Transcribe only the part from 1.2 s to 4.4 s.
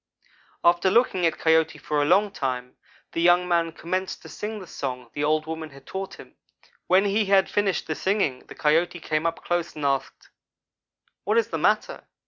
at Coyote for a long time, the young man commenced to